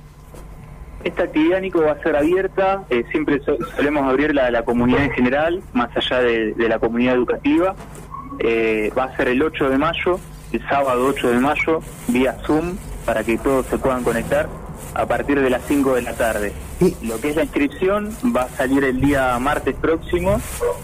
Esta 1.04 1.24
actividad, 1.24 1.62
Nico, 1.62 1.82
va 1.82 1.92
a 1.92 2.04
ser 2.04 2.16
abierta. 2.16 2.84
Eh, 2.90 3.04
siempre 3.12 3.40
solemos 3.76 4.04
abrirla 4.08 4.48
a 4.48 4.52
la 4.52 4.64
comunidad 4.64 5.04
en 5.04 5.12
general, 5.12 5.62
más 5.74 5.96
allá 5.96 6.20
de, 6.20 6.56
la 6.58 6.80
comunidad 6.80 7.16
educativa. 7.16 7.76
Eh, 8.40 8.92
va 8.98 9.06
a 9.06 9.16
ser 9.16 9.30
el 9.30 9.42
8 9.42 9.70
de 9.70 9.78
mayo, 9.78 10.20
el 10.52 10.68
sábado 10.68 11.06
8 11.06 11.30
de 11.30 11.40
mayo, 11.40 11.80
vía 12.08 12.38
Zoom, 12.46 12.78
para 13.06 13.24
que 13.24 13.38
todos 13.38 13.66
se 13.68 13.78
puedan 13.78 14.04
conectar 14.04 14.50
a 14.94 15.06
partir 15.06 15.40
de 15.40 15.50
las 15.50 15.64
5 15.68 15.96
de 15.96 16.02
la 16.02 16.14
tarde. 16.14 16.54
Lo 17.04 17.22
que 17.22 17.30
es 17.30 17.36
la 17.36 17.44
inscripción 17.44 18.10
va 18.36 18.44
a 18.44 18.50
salir 18.50 18.84
el 18.84 19.00
día 19.00 19.38
martes 19.40 19.76
próximo 19.76 20.42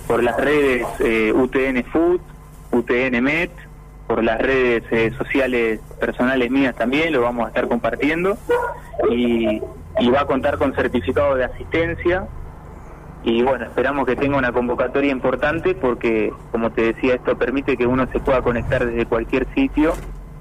por 0.07 0.23
las 0.23 0.37
redes 0.37 0.85
UTN 1.33 1.83
Food, 1.91 2.21
UTN 2.71 3.17
por 4.07 4.23
las 4.23 4.39
redes 4.39 4.83
eh, 4.91 5.11
sociales 5.17 5.79
personales 6.05 6.51
mías 6.51 6.75
también, 6.75 7.13
lo 7.13 7.21
vamos 7.21 7.45
a 7.45 7.47
estar 7.47 7.65
compartiendo 7.69 8.37
y, 9.09 9.61
va 10.13 10.21
a 10.21 10.25
contar 10.25 10.57
con 10.57 10.75
certificado 10.75 11.35
de 11.35 11.45
asistencia 11.45 12.27
y 13.23 13.41
bueno, 13.41 13.63
esperamos 13.63 14.05
que 14.05 14.17
tenga 14.17 14.37
una 14.37 14.51
convocatoria 14.51 15.11
importante 15.11 15.75
porque, 15.75 16.33
como 16.51 16.71
te 16.71 16.93
decía, 16.93 17.15
esto 17.15 17.37
permite 17.37 17.77
que 17.77 17.87
uno 17.87 18.05
se 18.11 18.19
pueda 18.19 18.41
conectar 18.41 18.85
desde 18.85 19.05
cualquier 19.05 19.47
sitio 19.55 19.93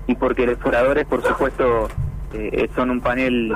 y 0.09 0.17
porque 0.17 0.47
los 0.47 0.59
oradores, 0.65 1.07
por 1.07 1.23
supuesto, 1.23 1.89
eh, 2.35 2.69
son 2.75 2.91
un 2.91 3.01
panel 3.01 3.55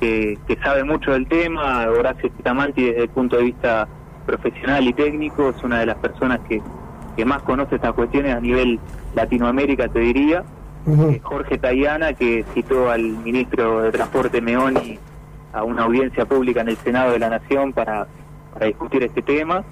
que, 0.00 0.38
sabe 0.64 0.84
mucho 0.84 1.12
del 1.12 1.26
tema. 1.26 1.86
Horacio 1.90 2.30
Pitamanti, 2.30 2.82
desde 2.84 3.02
el 3.02 3.10
punto 3.10 3.36
de 3.36 3.42
vista 3.42 3.86
profesional 4.24 4.88
y 4.88 4.94
técnico, 4.94 5.50
es 5.50 5.62
una 5.62 5.80
de 5.80 5.86
las 5.86 5.98
personas 5.98 6.40
que 6.48 7.24
más 7.26 7.42
conoce 7.42 7.74
estas 7.74 7.92
cuestiones 7.92 8.34
a 8.34 8.40
nivel 8.40 8.80
Latinoamérica, 9.14 9.88
te 9.88 9.98
diría. 9.98 10.44
Eh, 10.86 11.20
Jorge 11.22 11.58
Tayana, 11.58 12.12
que 12.14 12.44
citó 12.54 12.90
al 12.90 13.02
ministro 13.02 13.82
de 13.82 13.92
Transporte 13.92 14.40
Meoni 14.40 14.98
a 15.52 15.64
una 15.64 15.84
audiencia 15.84 16.24
pública 16.24 16.62
en 16.62 16.70
el 16.70 16.76
Senado 16.78 17.12
de 17.12 17.18
la 17.18 17.30
Nación 17.30 17.72
para, 17.72 18.06
discutir 18.60 19.02
este 19.02 19.22
tema, 19.22 19.64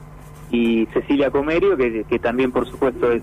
y 0.51 0.87
Cecilia 0.87 1.31
Comerio, 1.31 1.77
que, 1.77 2.05
que 2.05 2.19
también 2.19 2.51
por 2.51 2.67
supuesto 2.69 3.13
es 3.13 3.23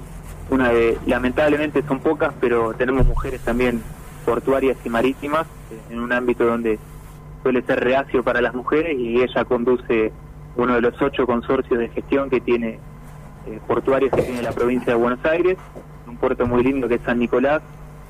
una 0.49 0.69
de, 0.69 0.97
lamentablemente 1.05 1.83
son 1.83 1.99
pocas, 1.99 2.33
pero 2.39 2.73
tenemos 2.73 3.05
mujeres 3.05 3.41
también 3.41 3.81
portuarias 4.25 4.77
y 4.85 4.89
marítimas, 4.89 5.45
eh, 5.71 5.79
en 5.91 5.99
un 5.99 6.11
ámbito 6.13 6.45
donde 6.45 6.79
suele 7.43 7.61
ser 7.63 7.83
reacio 7.83 8.23
para 8.23 8.41
las 8.41 8.53
mujeres 8.53 8.97
y 8.97 9.21
ella 9.21 9.45
conduce 9.45 10.11
uno 10.55 10.75
de 10.75 10.81
los 10.81 11.01
ocho 11.01 11.25
consorcios 11.25 11.79
de 11.79 11.89
gestión 11.89 12.29
que 12.29 12.41
tiene 12.41 12.79
eh, 13.47 13.59
portuarios 13.67 14.11
que 14.11 14.23
tiene 14.23 14.41
la 14.41 14.51
provincia 14.51 14.93
de 14.93 14.99
Buenos 14.99 15.23
Aires, 15.25 15.57
un 16.07 16.17
puerto 16.17 16.45
muy 16.45 16.63
lindo 16.63 16.87
que 16.87 16.95
es 16.95 17.01
San 17.05 17.19
Nicolás 17.19 17.61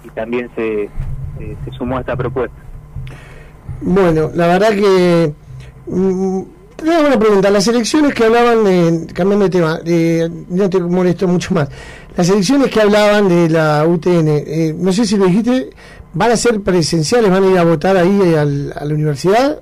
y 0.08 0.10
también 0.12 0.50
se, 0.56 0.90
se 1.38 1.72
sumó 1.78 1.98
a 1.98 2.00
esta 2.02 2.16
propuesta. 2.16 2.56
Bueno, 3.82 4.32
la 4.34 4.48
verdad 4.48 4.70
que 4.70 5.34
mm, 5.88 6.42
tengo 6.78 7.08
una 7.08 7.20
pregunta. 7.20 7.50
Las 7.50 7.68
elecciones 7.68 8.14
que 8.14 8.26
hablaban, 8.26 8.64
de, 8.64 9.14
cambiando 9.14 9.46
de 9.46 9.52
tema, 9.52 9.80
no 10.50 10.70
te 10.70 10.80
molesto 10.80 11.28
mucho 11.28 11.54
más. 11.54 11.70
Las 12.16 12.30
elecciones 12.30 12.72
que 12.72 12.82
hablaban 12.82 13.28
de 13.28 13.50
la 13.50 13.86
UTN, 13.86 14.28
eh, 14.28 14.76
no 14.76 14.92
sé 14.92 15.06
si 15.06 15.18
lo 15.18 15.26
dijiste, 15.26 15.70
¿van 16.14 16.32
a 16.32 16.36
ser 16.36 16.62
presenciales? 16.62 17.30
¿Van 17.30 17.44
a 17.44 17.48
ir 17.48 17.58
a 17.58 17.64
votar 17.64 17.98
ahí 17.98 18.34
a 18.36 18.46
la 18.46 18.94
universidad? 18.94 19.62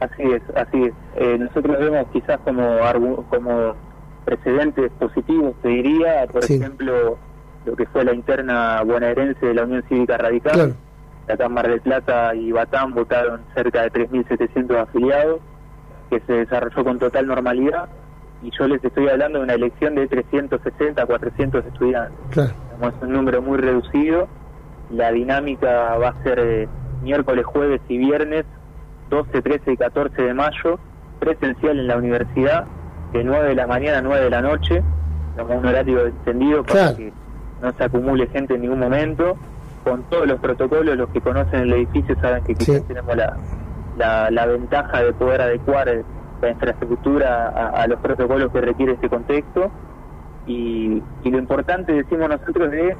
Así 0.00 0.22
es, 0.22 0.42
así 0.54 0.82
es. 0.84 0.92
Eh, 1.16 1.38
nosotros 1.38 1.78
vemos 1.78 2.06
quizás 2.12 2.38
como, 2.44 3.24
como 3.30 3.74
precedentes 4.24 4.92
positivos, 4.98 5.54
te 5.62 5.68
diría, 5.68 6.26
por 6.30 6.44
ejemplo, 6.44 7.18
lo 7.68 7.76
que 7.76 7.86
fue 7.86 8.02
la 8.02 8.14
interna 8.14 8.82
bonaerense 8.82 9.44
de 9.44 9.54
la 9.54 9.64
Unión 9.64 9.84
Cívica 9.88 10.16
Radical. 10.16 10.74
La 11.26 11.36
Cámara 11.36 11.68
de 11.68 11.80
Plata 11.80 12.34
y 12.34 12.50
Batán 12.50 12.94
votaron 12.94 13.42
cerca 13.54 13.82
de 13.82 13.92
3.700 13.92 14.82
afiliados 14.82 15.40
que 16.08 16.20
se 16.20 16.32
desarrolló 16.32 16.82
con 16.82 16.98
total 16.98 17.26
normalidad 17.26 17.90
y 18.42 18.50
yo 18.58 18.66
les 18.66 18.82
estoy 18.82 19.08
hablando 19.08 19.38
de 19.38 19.44
una 19.44 19.54
elección 19.54 19.94
de 19.96 20.06
360 20.06 21.02
a 21.02 21.06
400 21.06 21.66
estudiantes. 21.66 22.18
Es 22.38 23.02
un 23.02 23.12
número 23.12 23.42
muy 23.42 23.58
reducido. 23.58 24.28
La 24.90 25.12
dinámica 25.12 25.96
va 25.98 26.08
a 26.08 26.22
ser 26.22 26.38
eh, 26.38 26.68
miércoles, 27.02 27.44
jueves 27.44 27.82
y 27.88 27.98
viernes, 27.98 28.46
12, 29.10 29.42
13 29.42 29.72
y 29.72 29.76
14 29.76 30.22
de 30.22 30.32
mayo, 30.32 30.78
presencial 31.20 31.78
en 31.78 31.88
la 31.88 31.98
universidad, 31.98 32.64
de 33.12 33.24
9 33.24 33.48
de 33.48 33.54
la 33.54 33.66
mañana 33.66 33.98
a 33.98 34.02
9 34.02 34.24
de 34.24 34.30
la 34.30 34.40
noche, 34.40 34.82
como 35.36 35.58
un 35.58 35.66
horario 35.66 36.06
extendido 36.06 36.64
para 36.64 36.96
que 36.96 37.12
no 37.62 37.72
se 37.72 37.84
acumule 37.84 38.26
gente 38.28 38.54
en 38.54 38.62
ningún 38.62 38.80
momento, 38.80 39.36
con 39.84 40.02
todos 40.04 40.26
los 40.26 40.40
protocolos, 40.40 40.96
los 40.96 41.08
que 41.10 41.20
conocen 41.20 41.60
el 41.60 41.72
edificio 41.72 42.14
saben 42.20 42.44
que 42.44 42.54
quizás 42.54 42.84
tenemos 42.86 43.16
la, 43.16 44.30
la, 44.30 44.46
ventaja 44.46 45.02
de 45.02 45.12
poder 45.12 45.40
adecuar 45.40 46.04
la 46.40 46.50
infraestructura 46.50 47.48
a, 47.48 47.86
los 47.86 47.98
protocolos 48.00 48.52
que 48.52 48.60
requiere 48.60 48.92
este 48.92 49.08
contexto. 49.08 49.70
Y, 50.46 51.02
lo 51.24 51.38
importante, 51.38 51.92
decimos 51.92 52.28
nosotros, 52.28 52.72
es 52.72 52.96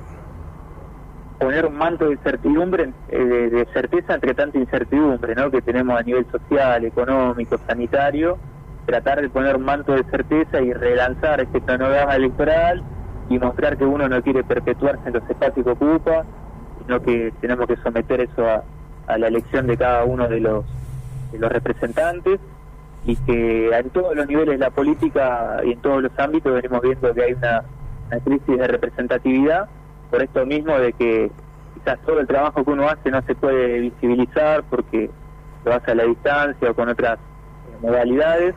poner 1.38 1.66
un 1.66 1.76
manto 1.76 2.08
de 2.08 2.16
certidumbre, 2.18 2.92
eh, 3.08 3.18
de, 3.18 3.66
certeza 3.72 4.14
entre 4.14 4.34
tanta 4.34 4.58
incertidumbre 4.58 5.34
¿no? 5.34 5.50
que 5.50 5.62
tenemos 5.62 5.98
a 5.98 6.02
nivel 6.02 6.26
social, 6.30 6.84
económico, 6.84 7.58
sanitario, 7.66 8.38
tratar 8.86 9.20
de 9.20 9.28
poner 9.28 9.56
un 9.56 9.64
manto 9.64 9.92
de 9.92 10.02
certeza 10.04 10.60
y 10.60 10.72
relanzar 10.72 11.40
este 11.40 11.60
panorama 11.60 12.16
electoral 12.16 12.82
y 13.28 13.38
mostrar 13.38 13.76
que 13.76 13.84
uno 13.84 14.08
no 14.08 14.22
quiere 14.22 14.42
perpetuarse 14.44 15.06
en 15.06 15.14
los 15.14 15.28
espacios 15.28 15.64
que 15.64 15.72
ocupa, 15.72 16.24
sino 16.80 17.00
que 17.02 17.32
tenemos 17.40 17.66
que 17.66 17.76
someter 17.76 18.20
eso 18.22 18.46
a, 18.46 19.18
la 19.18 19.28
elección 19.28 19.66
de 19.66 19.76
cada 19.76 20.04
uno 20.04 20.28
de 20.28 20.40
los 20.40 20.66
de 21.32 21.38
los 21.38 21.50
representantes 21.50 22.40
y 23.06 23.16
que 23.16 23.70
en 23.70 23.90
todos 23.90 24.14
los 24.14 24.26
niveles 24.26 24.58
de 24.58 24.64
la 24.66 24.70
política 24.70 25.60
y 25.64 25.72
en 25.72 25.80
todos 25.80 26.02
los 26.02 26.12
ámbitos 26.18 26.52
venimos 26.52 26.82
viendo 26.82 27.14
que 27.14 27.22
hay 27.22 27.32
una, 27.32 27.64
crisis 28.24 28.58
de 28.58 28.66
representatividad 28.66 29.68
por 30.10 30.22
esto 30.22 30.44
mismo 30.44 30.78
de 30.78 30.92
que 30.92 31.30
quizás 31.74 31.98
todo 32.04 32.20
el 32.20 32.26
trabajo 32.26 32.64
que 32.64 32.70
uno 32.70 32.88
hace 32.88 33.10
no 33.10 33.22
se 33.22 33.34
puede 33.34 33.80
visibilizar 33.80 34.62
porque 34.68 35.10
lo 35.64 35.74
hace 35.74 35.90
a 35.92 35.94
la 35.94 36.04
distancia 36.04 36.70
o 36.70 36.74
con 36.74 36.88
otras 36.88 37.18
modalidades 37.80 38.54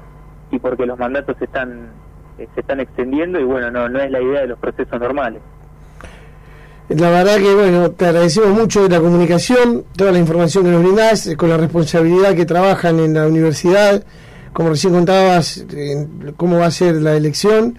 y 0.51 0.59
porque 0.59 0.85
los 0.85 0.99
mandatos 0.99 1.41
están 1.41 1.91
se 2.37 2.59
están 2.59 2.79
extendiendo 2.79 3.39
y 3.39 3.43
bueno 3.43 3.69
no 3.71 3.87
no 3.87 3.99
es 3.99 4.11
la 4.11 4.21
idea 4.21 4.41
de 4.41 4.47
los 4.47 4.59
procesos 4.59 4.99
normales. 4.99 5.41
La 6.95 7.09
verdad 7.09 7.37
que, 7.37 7.55
bueno, 7.55 7.91
te 7.91 8.07
agradecemos 8.07 8.49
mucho 8.49 8.83
de 8.83 8.89
la 8.89 8.99
comunicación, 8.99 9.85
toda 9.95 10.11
la 10.11 10.19
información 10.19 10.65
que 10.65 10.71
nos 10.71 10.83
brindás, 10.83 11.25
eh, 11.25 11.37
con 11.37 11.47
la 11.47 11.55
responsabilidad 11.55 12.35
que 12.35 12.45
trabajan 12.45 12.99
en 12.99 13.13
la 13.13 13.27
universidad, 13.27 14.03
como 14.51 14.69
recién 14.71 14.91
contabas, 14.91 15.65
cómo 16.35 16.57
va 16.57 16.65
a 16.65 16.71
ser 16.71 16.95
la 16.95 17.15
elección, 17.15 17.77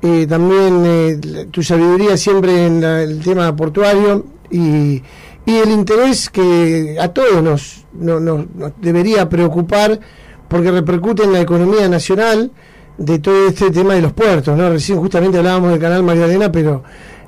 eh, 0.00 0.26
también 0.26 0.82
eh, 0.86 1.46
tu 1.50 1.62
sabiduría 1.62 2.16
siempre 2.16 2.64
en 2.66 2.82
el 2.82 3.22
tema 3.22 3.54
portuario 3.54 4.24
y, 4.50 5.02
y, 5.44 5.56
el 5.58 5.70
interés 5.70 6.30
que 6.30 6.96
a 6.98 7.08
todos 7.08 7.42
nos, 7.42 7.84
nos 7.92 8.46
debería 8.80 9.28
preocupar 9.28 10.00
porque 10.48 10.70
repercute 10.70 11.24
en 11.24 11.34
la 11.34 11.40
economía 11.40 11.86
nacional 11.88 12.50
de 12.96 13.18
todo 13.18 13.48
este 13.48 13.70
tema 13.70 13.94
de 13.94 14.02
los 14.02 14.12
puertos, 14.12 14.56
¿no? 14.56 14.70
Recién 14.70 14.98
justamente 14.98 15.38
hablábamos 15.38 15.70
del 15.70 15.80
canal 15.80 16.02
Magdalena, 16.02 16.50
pero 16.52 16.82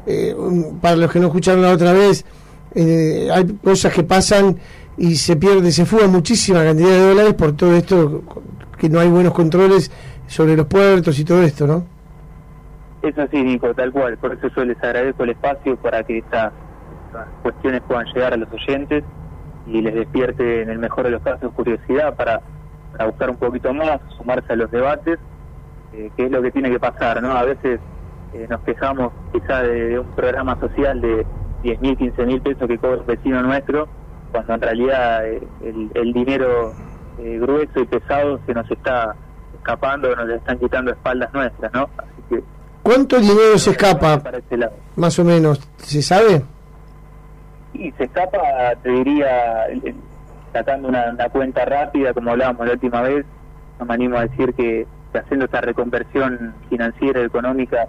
eh, 0.06 0.34
para 0.80 0.96
los 0.96 1.10
que 1.10 1.18
no 1.18 1.26
escucharon 1.26 1.62
la 1.62 1.72
otra 1.72 1.92
vez, 1.92 2.24
eh, 2.74 3.28
hay 3.32 3.44
cosas 3.62 3.92
que 3.92 4.02
pasan 4.02 4.56
y 4.96 5.16
se 5.16 5.36
pierde, 5.36 5.72
se 5.72 5.84
fuga 5.84 6.06
muchísima 6.06 6.62
cantidad 6.62 6.90
de 6.90 7.08
dólares 7.08 7.34
por 7.34 7.52
todo 7.56 7.74
esto, 7.74 8.22
que 8.78 8.88
no 8.88 9.00
hay 9.00 9.08
buenos 9.08 9.32
controles 9.32 9.90
sobre 10.26 10.56
los 10.56 10.66
puertos 10.66 11.18
y 11.18 11.24
todo 11.24 11.42
esto, 11.42 11.66
¿no? 11.66 11.84
Eso 13.02 13.26
sí, 13.30 13.42
Nico, 13.42 13.72
tal 13.74 13.92
cual. 13.92 14.16
Por 14.18 14.32
eso 14.32 14.48
yo 14.54 14.64
les 14.64 14.82
agradezco 14.82 15.24
el 15.24 15.30
espacio 15.30 15.76
para 15.76 16.02
que 16.02 16.18
estas 16.18 16.52
cuestiones 17.42 17.82
puedan 17.86 18.06
llegar 18.06 18.34
a 18.34 18.36
los 18.36 18.48
oyentes 18.52 19.04
y 19.66 19.80
les 19.80 19.94
despierte, 19.94 20.62
en 20.62 20.70
el 20.70 20.78
mejor 20.78 21.04
de 21.04 21.10
los 21.10 21.22
casos, 21.22 21.52
curiosidad 21.52 22.14
para, 22.16 22.40
buscar 23.06 23.30
un 23.30 23.36
poquito 23.36 23.72
más, 23.74 24.00
sumarse 24.16 24.52
a 24.52 24.56
los 24.56 24.70
debates, 24.70 25.18
eh, 25.96 26.10
que 26.16 26.26
es 26.26 26.30
lo 26.30 26.42
que 26.42 26.50
tiene 26.50 26.70
que 26.70 26.78
pasar, 26.78 27.22
¿no? 27.22 27.32
A 27.32 27.44
veces 27.44 27.80
eh, 28.36 28.46
nos 28.50 28.60
quejamos 28.62 29.12
quizá 29.32 29.62
de, 29.62 29.98
un 29.98 30.06
programa 30.08 30.58
social 30.60 31.00
de 31.00 31.26
10 31.62 31.80
mil, 31.80 31.96
15 31.96 32.26
mil 32.26 32.40
pesos 32.42 32.68
que 32.68 32.76
cobra 32.76 32.98
un 32.98 33.06
vecino 33.06 33.42
nuestro, 33.42 33.88
cuando 34.30 34.54
en 34.54 34.60
realidad 34.60 35.26
eh, 35.26 35.40
el, 35.94 36.12
dinero 36.12 36.74
eh, 37.18 37.38
grueso 37.40 37.80
y 37.80 37.86
pesado 37.86 38.38
se 38.44 38.52
nos 38.52 38.70
está 38.70 39.14
escapando, 39.54 40.14
nos 40.14 40.28
están 40.28 40.58
quitando 40.58 40.90
espaldas 40.90 41.32
nuestras, 41.32 41.72
¿no? 41.72 41.88
Así 41.96 42.22
que, 42.28 42.42
¿Cuánto 42.82 43.18
dinero 43.18 43.56
se 43.58 43.70
escapa? 43.70 44.22
Más 44.96 45.18
o 45.18 45.24
menos, 45.24 45.66
¿se 45.78 46.02
sabe? 46.02 46.42
Y 47.72 47.90
se 47.92 48.04
escapa, 48.04 48.38
te 48.82 48.90
diría, 48.90 49.66
sacando 50.52 50.88
una, 50.88 51.10
una 51.10 51.28
cuenta 51.30 51.64
rápida, 51.64 52.12
como 52.12 52.32
hablábamos 52.32 52.66
la 52.66 52.72
última 52.74 53.00
vez, 53.00 53.24
no 53.78 53.86
me 53.86 53.94
animo 53.94 54.18
a 54.18 54.26
decir 54.26 54.52
que 54.54 54.86
haciendo 55.18 55.46
esa 55.46 55.60
reconversión 55.60 56.54
financiera, 56.68 57.22
económica, 57.22 57.88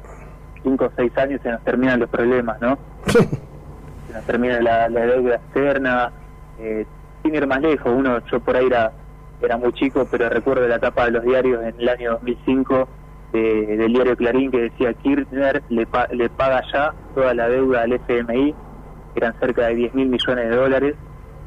cinco 0.64 0.86
o 0.86 0.92
seis 0.96 1.16
años 1.18 1.42
se 1.42 1.50
nos 1.50 1.64
terminan 1.64 2.00
los 2.00 2.10
problemas, 2.10 2.60
¿no? 2.62 2.78
se 3.08 4.14
nos 4.14 4.24
termina 4.26 4.62
la, 4.62 4.90
deuda 4.90 5.36
externa, 5.36 6.12
eh, 6.60 6.86
sin 7.24 7.36
ir 7.36 7.48
más 7.48 7.62
lejos, 7.62 7.92
uno, 7.96 8.20
yo 8.32 8.40
por 8.40 8.56
ahí 8.56 8.68
era, 8.68 8.92
era 9.42 9.58
muy 9.58 9.74
chico, 9.74 10.08
pero 10.10 10.30
recuerdo 10.30 10.68
la 10.68 10.76
etapa 10.76 11.06
de 11.06 11.12
los 11.12 11.24
diarios 11.24 11.64
en 11.64 11.76
el 11.80 11.90
año 11.90 12.12
2005 12.14 12.88
del 13.34 13.94
diario 13.94 14.16
Clarín 14.16 14.50
que 14.50 14.62
decía 14.62 14.94
Kirchner 14.94 15.62
le, 15.70 15.88
le 16.12 16.30
paga 16.30 16.64
ya 16.72 16.94
toda 17.14 17.34
la 17.34 17.48
deuda 17.50 17.84
al 17.84 17.94
FMI, 17.94 18.54
que 19.14 19.20
eran 19.20 19.38
cerca 19.40 19.68
de 19.68 19.76
10 19.76 19.94
mil 19.94 20.08
millones 20.08 20.50
de 20.50 20.56
dólares, 20.56 20.96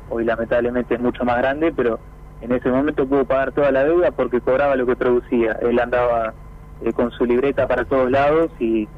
hoy 0.09 0.25
lamentablemente 0.25 0.95
es 0.95 1.01
mucho 1.01 1.25
más 1.25 1.39
grande, 1.39 1.73
pero 1.75 1.99
en 2.41 2.53
ese 2.53 2.71
momento 2.71 3.07
pudo 3.07 3.25
pagar 3.25 3.53
toda 3.53 3.71
la 3.71 3.85
deuda 3.85 4.11
porque 4.13 4.41
cobraba 4.41 4.77
lo 4.77 4.87
que 4.87 4.97
producía. 4.97 5.59
Él 5.63 5.79
andaba 5.79 6.33
eh, 6.83 6.93
con 6.93 7.11
su 7.13 7.27
libreta 7.27 7.67
para 7.67 7.85
todos 7.85 8.11
lados 8.11 8.51
y, 8.59 8.89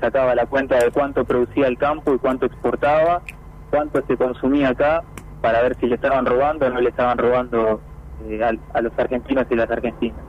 sacaba 0.00 0.36
la 0.36 0.46
cuenta 0.46 0.78
de 0.78 0.92
cuánto 0.92 1.24
producía 1.24 1.66
el 1.66 1.76
campo 1.76 2.14
y 2.14 2.18
cuánto 2.18 2.46
exportaba, 2.46 3.22
cuánto 3.70 4.00
se 4.06 4.16
consumía 4.16 4.68
acá 4.68 5.02
para 5.40 5.62
ver 5.62 5.76
si 5.80 5.88
le 5.88 5.96
estaban 5.96 6.26
robando 6.26 6.66
o 6.66 6.70
no 6.70 6.80
le 6.80 6.90
estaban 6.90 7.18
robando 7.18 7.80
eh, 8.28 8.40
a, 8.72 8.80
los 8.80 8.96
argentinos 8.96 9.46
y 9.50 9.56
las 9.56 9.68
argentinas. 9.68 10.20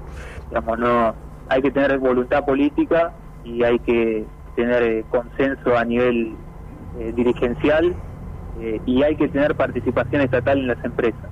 Digamos, 0.49 0.79
no 0.79 1.13
hay 1.47 1.61
que 1.61 1.69
tener 1.69 1.99
voluntad 1.99 2.43
política 2.43 3.11
y 3.43 3.61
hay 3.61 3.77
que 3.77 4.25
tener 4.55 4.81
eh, 4.81 5.05
consenso 5.11 5.77
a 5.77 5.85
nivel 5.85 6.33
dirigencial 7.15 7.95
y 8.85 9.03
hay 9.03 9.15
que 9.15 9.29
tener 9.29 9.55
participación 9.55 10.23
estatal 10.23 10.57
en 10.57 10.67
las 10.67 10.83
empresas 10.83 11.30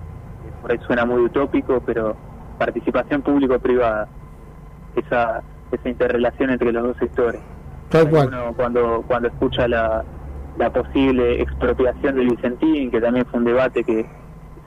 por 0.62 0.72
ahí 0.72 0.80
suena 0.86 1.06
muy 1.06 1.22
utópico, 1.22 1.82
pero 1.86 2.16
participación 2.58 3.22
público-privada, 3.22 4.08
esa, 4.96 5.42
esa 5.72 5.90
interrelación 5.90 6.50
entre 6.50 6.72
los 6.72 6.84
dos 6.84 6.98
sectores. 6.98 7.42
Tal 7.90 8.10
cual. 8.10 8.28
Uno 8.28 8.54
cuando, 8.56 9.04
cuando 9.08 9.30
escucha 9.30 9.68
la, 9.68 10.04
la 10.58 10.70
posible 10.72 11.42
expropiación 11.42 12.16
del 12.16 12.30
Vicentín, 12.30 12.92
que 12.92 13.00
también 13.02 13.26
fue 13.26 13.40
un 13.40 13.46
debate 13.46 13.84
que 13.84 14.06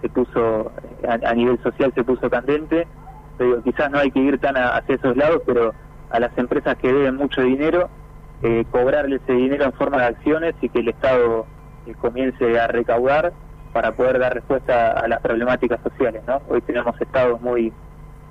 se 0.00 0.08
puso 0.08 0.72
a, 1.06 1.28
a 1.30 1.34
nivel 1.34 1.60
social 1.62 1.92
se 1.94 2.02
puso 2.04 2.28
candente. 2.30 2.86
Pero 3.38 3.62
quizás 3.62 3.90
no 3.90 3.98
hay 3.98 4.10
que 4.10 4.18
ir 4.20 4.38
tan 4.38 4.56
a- 4.56 4.76
hacia 4.76 4.96
esos 4.96 5.16
lados, 5.16 5.42
pero 5.46 5.72
a 6.10 6.20
las 6.20 6.36
empresas 6.36 6.76
que 6.76 6.92
deben 6.92 7.16
mucho 7.16 7.40
dinero, 7.42 7.88
eh, 8.42 8.64
cobrarle 8.70 9.16
ese 9.16 9.32
dinero 9.32 9.64
en 9.64 9.72
forma 9.72 9.98
de 9.98 10.04
acciones 10.06 10.54
y 10.60 10.68
que 10.68 10.80
el 10.80 10.88
Estado 10.88 11.46
eh, 11.86 11.94
comience 12.00 12.58
a 12.60 12.66
recaudar 12.66 13.32
para 13.72 13.92
poder 13.92 14.18
dar 14.18 14.34
respuesta 14.34 14.92
a 14.92 15.08
las 15.08 15.20
problemáticas 15.20 15.80
sociales. 15.82 16.22
¿no? 16.26 16.40
Hoy 16.48 16.60
tenemos 16.62 17.00
estados 17.00 17.40
muy 17.40 17.72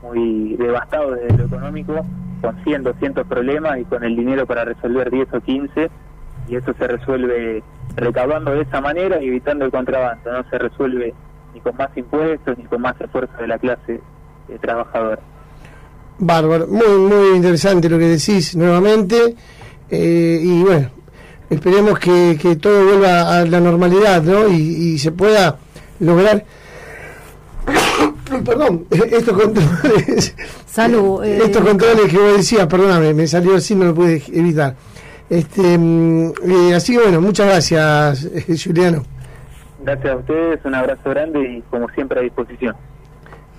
muy 0.01 0.55
devastados 0.57 1.19
desde 1.19 1.37
lo 1.37 1.45
económico, 1.45 2.05
con 2.41 2.63
100, 2.63 2.83
200 2.83 3.27
problemas 3.27 3.79
y 3.79 3.85
con 3.85 4.03
el 4.03 4.15
dinero 4.15 4.45
para 4.47 4.65
resolver 4.65 5.11
10 5.11 5.27
o 5.33 5.41
15, 5.41 5.91
y 6.47 6.55
eso 6.55 6.73
se 6.73 6.87
resuelve 6.87 7.63
recaudando 7.95 8.51
de 8.51 8.61
esa 8.61 8.81
manera 8.81 9.21
y 9.21 9.27
evitando 9.27 9.65
el 9.65 9.71
contrabando, 9.71 10.31
no 10.31 10.49
se 10.49 10.57
resuelve 10.57 11.13
ni 11.53 11.59
con 11.59 11.75
más 11.77 11.89
impuestos 11.95 12.57
ni 12.57 12.63
con 12.63 12.81
más 12.81 12.99
esfuerzo 12.99 13.33
de 13.37 13.47
la 13.47 13.59
clase 13.59 14.01
eh, 14.49 14.57
trabajadora. 14.59 15.19
Bárbaro, 16.17 16.67
muy, 16.67 16.97
muy 17.09 17.35
interesante 17.35 17.89
lo 17.89 17.97
que 17.97 18.07
decís 18.07 18.55
nuevamente. 18.55 19.35
eh, 19.89 20.39
y 20.41 20.63
bueno, 20.63 20.89
esperemos 21.51 21.99
que, 21.99 22.39
que 22.41 22.55
todo 22.55 22.85
vuelva 22.85 23.39
a 23.39 23.45
la 23.45 23.59
normalidad, 23.59 24.23
¿no? 24.23 24.47
Y, 24.47 24.93
y 24.93 24.99
se 24.99 25.11
pueda 25.11 25.57
lograr. 25.99 26.43
Perdón, 28.45 28.85
estos 28.89 29.37
controles. 29.37 30.35
Salud. 30.65 31.23
eh, 31.25 31.41
Estos 31.43 31.63
controles 31.63 32.09
que 32.09 32.17
vos 32.17 32.37
decías, 32.37 32.65
perdóname, 32.67 33.13
me 33.13 33.27
salió 33.27 33.55
así, 33.55 33.75
no 33.75 33.85
lo 33.85 33.93
pude 33.93 34.23
evitar. 34.31 34.75
Este, 35.29 35.77
mm, 35.77 36.33
eh, 36.43 36.73
así 36.73 36.93
que 36.93 36.99
bueno, 36.99 37.21
muchas 37.21 37.47
gracias, 37.47 38.25
eh, 38.25 38.55
Juliano. 38.63 39.03
Gracias 39.83 40.13
a 40.13 40.15
ustedes, 40.15 40.59
un 40.63 40.75
abrazo 40.75 41.09
grande 41.09 41.39
y 41.41 41.61
como 41.69 41.89
siempre 41.89 42.19
a 42.19 42.23
disposición. 42.23 42.75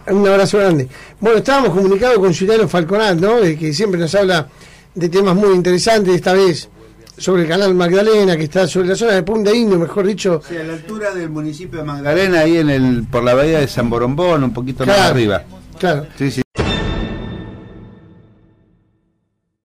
Un 0.07 0.27
abrazo 0.27 0.59
grande. 0.59 0.89
Bueno, 1.21 1.39
estábamos 1.39 1.71
comunicados 1.71 2.19
con 2.19 2.35
Juliano 2.35 2.67
Falconat, 2.67 3.19
¿no? 3.19 3.41
De 3.41 3.57
que 3.57 3.73
siempre 3.73 4.01
nos 4.01 4.15
habla 4.15 4.49
de 4.95 5.09
temas 5.09 5.35
muy 5.35 5.55
interesantes, 5.55 6.15
esta 6.15 6.33
vez 6.33 6.69
sobre 7.17 7.43
el 7.43 7.49
canal 7.49 7.75
Magdalena, 7.75 8.37
que 8.37 8.45
está 8.45 8.67
sobre 8.67 8.89
la 8.89 8.97
zona 8.97 9.13
de 9.13 9.23
Punta 9.23 9.55
Indio, 9.55 9.79
mejor 9.79 10.07
dicho. 10.07 10.43
Sí, 10.47 10.57
a 10.57 10.65
la 10.65 10.75
altura 10.75 11.15
del 11.15 11.31
municipio 11.31 11.79
de 11.79 11.85
Magdalena, 11.85 12.41
ahí 12.41 12.59
en 12.59 12.71
el 12.71 13.05
por 13.05 13.23
la 13.23 13.35
bahía 13.35 13.61
de 13.61 13.69
San 13.69 13.89
Borombón, 13.89 14.45
un 14.45 14.53
poquito 14.53 14.85
más 14.85 14.99
arriba. 14.99 15.43
Claro. 15.79 16.07
Sí, 16.17 16.31
sí, 16.31 16.42